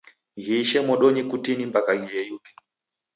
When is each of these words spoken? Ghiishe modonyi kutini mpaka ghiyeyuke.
Ghiishe 0.43 0.79
modonyi 0.87 1.21
kutini 1.31 1.63
mpaka 1.71 1.91
ghiyeyuke. 2.01 2.51